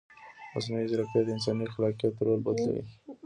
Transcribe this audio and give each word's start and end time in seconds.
مصنوعي 0.53 0.85
ځیرکتیا 0.91 1.21
د 1.23 1.29
انساني 1.35 1.65
خلاقیت 1.73 2.15
رول 2.25 2.39
بدلوي. 2.45 2.83